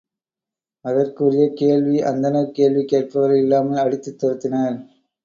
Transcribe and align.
அதற்கு 0.85 1.19
உரிய 1.25 1.45
வேள்வி 1.59 1.97
அந்தணர் 2.03 2.49
கேள்வி 2.51 2.85
கேட்பவர் 2.85 3.35
இல்லாமல் 3.35 3.83
அடித்துத் 3.83 4.19
துரத்தினர். 4.21 4.79